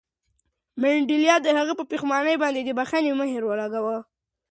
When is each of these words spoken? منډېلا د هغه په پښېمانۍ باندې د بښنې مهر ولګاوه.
منډېلا 0.81 1.35
د 1.41 1.47
هغه 1.57 1.73
په 1.79 1.83
پښېمانۍ 1.91 2.35
باندې 2.43 2.61
د 2.63 2.69
بښنې 2.77 3.11
مهر 3.21 3.41
ولګاوه. 3.45 3.97